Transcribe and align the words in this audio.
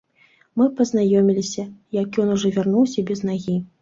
Мы 0.61 0.65
пазнаёміліся, 0.79 1.65
як 2.01 2.17
ён 2.25 2.33
ужо 2.37 2.51
вярнуўся 2.59 2.99
без 3.11 3.19
нагі. 3.31 3.61